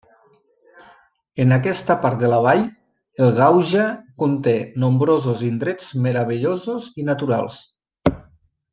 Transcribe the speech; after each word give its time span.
En 1.43 1.53
aquesta 1.57 1.95
part 2.05 2.17
de 2.23 2.31
la 2.31 2.39
vall, 2.47 2.63
el 3.27 3.35
Gauja 3.41 3.85
conté 4.25 4.57
nombrosos 4.87 5.47
indrets 5.53 5.95
meravellosos 6.09 6.93
i 7.05 7.11
naturals. 7.13 7.65